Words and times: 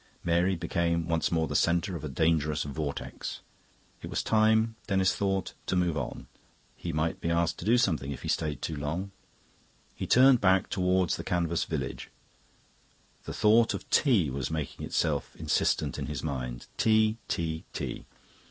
Mary 0.23 0.55
became 0.55 1.07
once 1.07 1.31
more 1.31 1.47
the 1.47 1.55
centre 1.55 1.95
of 1.95 2.03
a 2.03 2.09
dangerous 2.09 2.63
vortex. 2.63 3.41
It 4.01 4.09
was 4.09 4.23
time, 4.23 4.73
Denis 4.87 5.13
thought, 5.15 5.53
to 5.67 5.75
move 5.75 5.95
on; 5.95 6.25
he 6.75 6.91
might 6.91 7.21
be 7.21 7.29
asked 7.29 7.59
to 7.59 7.65
do 7.65 7.77
something 7.77 8.11
if 8.11 8.23
he 8.23 8.27
stayed 8.27 8.63
too 8.63 8.75
long. 8.75 9.11
He 9.93 10.07
turned 10.07 10.41
back 10.41 10.71
towards 10.71 11.17
the 11.17 11.23
canvas 11.23 11.65
village. 11.65 12.09
The 13.25 13.33
thought 13.35 13.75
of 13.75 13.87
tea 13.91 14.31
was 14.31 14.49
making 14.49 14.83
itself 14.83 15.35
insistent 15.35 15.99
in 15.99 16.07
his 16.07 16.23
mind. 16.23 16.65
Tea, 16.77 17.19
tea, 17.27 17.65
tea. 17.71 18.07